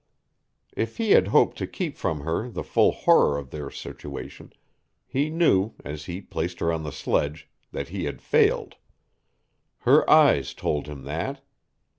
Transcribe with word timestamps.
If 0.75 0.97
he 0.97 1.11
had 1.11 1.27
hoped 1.27 1.59
to 1.59 1.67
keep 1.67 1.95
from 1.95 2.21
her 2.21 2.49
the 2.49 2.63
full 2.63 2.91
horror 2.91 3.37
of 3.37 3.51
their 3.51 3.69
situation, 3.69 4.51
he 5.05 5.29
knew, 5.29 5.73
as 5.85 6.05
he 6.05 6.21
placed 6.21 6.59
her 6.59 6.73
on 6.73 6.81
the 6.81 6.91
sledge, 6.91 7.47
that 7.71 7.89
he 7.89 8.05
had 8.05 8.19
failed. 8.19 8.77
Her 9.81 10.09
eyes 10.09 10.55
told 10.55 10.87
him 10.87 11.03
that. 11.03 11.43